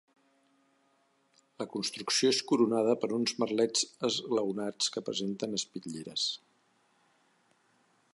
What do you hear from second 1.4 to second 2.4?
La construcció és